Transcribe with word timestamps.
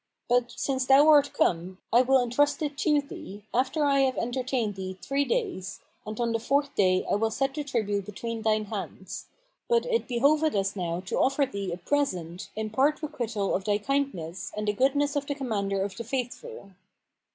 But, 0.27 0.51
since 0.57 0.87
thou 0.87 1.07
art 1.09 1.29
come, 1.31 1.77
I 1.93 2.01
will 2.01 2.23
entrust 2.23 2.63
it 2.63 2.75
to 2.79 3.01
thee, 3.03 3.43
after 3.53 3.85
I 3.85 3.99
have 3.99 4.17
entertained 4.17 4.73
thee 4.73 4.97
three 4.99 5.25
days; 5.25 5.79
and 6.07 6.19
on 6.19 6.31
the 6.31 6.39
fourth 6.39 6.73
day 6.73 7.05
I 7.05 7.13
will 7.13 7.29
set 7.29 7.53
the 7.53 7.63
tribute 7.63 8.07
between 8.07 8.41
thine 8.41 8.65
hands. 8.65 9.27
But 9.69 9.85
it 9.85 10.07
behoveth 10.07 10.55
us 10.55 10.75
now 10.75 11.01
to 11.01 11.19
offer 11.19 11.45
thee 11.45 11.71
a 11.71 11.77
present 11.77 12.49
in 12.55 12.71
part 12.71 13.03
requital 13.03 13.53
of 13.53 13.65
thy 13.65 13.77
kindness 13.77 14.51
and 14.57 14.67
the 14.67 14.73
goodness 14.73 15.15
of 15.15 15.27
the 15.27 15.35
Commander 15.35 15.83
of 15.83 15.95
the 15.95 16.03
Faithful." 16.03 16.71